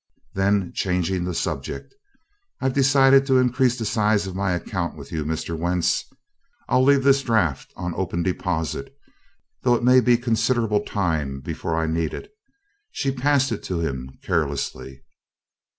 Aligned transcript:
Then 0.33 0.71
changing 0.73 1.25
the 1.25 1.35
subject: 1.35 1.93
"I've 2.59 2.73
decided 2.73 3.23
to 3.27 3.37
increase 3.37 3.77
the 3.77 3.85
size 3.85 4.25
of 4.25 4.33
my 4.35 4.49
account 4.53 4.97
with 4.97 5.11
you, 5.11 5.23
Mr. 5.23 5.55
Wentz. 5.55 6.05
I'll 6.67 6.83
leave 6.83 7.03
this 7.03 7.21
draft 7.21 7.71
on 7.77 7.93
open 7.95 8.23
deposit, 8.23 8.97
though 9.61 9.75
it 9.75 9.83
may 9.83 9.99
be 9.99 10.17
considerable 10.17 10.81
time 10.83 11.39
before 11.39 11.75
I 11.75 11.85
need 11.85 12.15
it." 12.15 12.31
She 12.89 13.11
passed 13.11 13.51
it 13.51 13.61
to 13.65 13.79
him 13.81 14.17
carelessly. 14.23 15.03